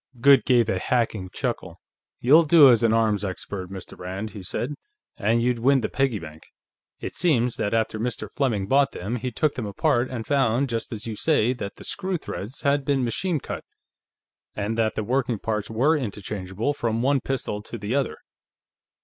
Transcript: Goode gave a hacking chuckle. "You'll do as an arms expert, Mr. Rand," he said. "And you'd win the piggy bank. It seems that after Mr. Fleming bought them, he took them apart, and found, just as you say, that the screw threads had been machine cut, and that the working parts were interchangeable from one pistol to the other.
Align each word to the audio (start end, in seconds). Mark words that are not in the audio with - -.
Goode 0.19 0.45
gave 0.45 0.67
a 0.67 0.79
hacking 0.79 1.29
chuckle. 1.31 1.79
"You'll 2.19 2.45
do 2.45 2.71
as 2.71 2.81
an 2.81 2.91
arms 2.91 3.23
expert, 3.23 3.69
Mr. 3.69 3.95
Rand," 3.95 4.31
he 4.31 4.41
said. 4.41 4.73
"And 5.17 5.43
you'd 5.43 5.59
win 5.59 5.81
the 5.81 5.89
piggy 5.89 6.17
bank. 6.17 6.47
It 6.99 7.13
seems 7.13 7.57
that 7.57 7.75
after 7.75 7.99
Mr. 7.99 8.27
Fleming 8.33 8.65
bought 8.65 8.93
them, 8.93 9.17
he 9.17 9.29
took 9.29 9.53
them 9.53 9.67
apart, 9.67 10.09
and 10.09 10.25
found, 10.25 10.69
just 10.69 10.91
as 10.91 11.05
you 11.05 11.15
say, 11.15 11.53
that 11.53 11.75
the 11.75 11.85
screw 11.85 12.17
threads 12.17 12.61
had 12.61 12.83
been 12.83 13.03
machine 13.03 13.39
cut, 13.39 13.63
and 14.55 14.75
that 14.75 14.95
the 14.95 15.03
working 15.03 15.37
parts 15.37 15.69
were 15.69 15.95
interchangeable 15.95 16.73
from 16.73 17.03
one 17.03 17.21
pistol 17.21 17.61
to 17.61 17.77
the 17.77 17.93
other. 17.93 18.17